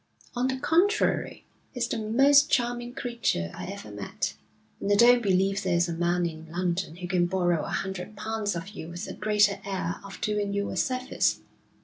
[0.35, 4.33] 'On the contrary, he's the most charming creature I ever met,
[4.79, 8.55] and I don't believe there's a man in London who can borrow a hundred pounds
[8.55, 11.41] of you with a greater air of doing you a service.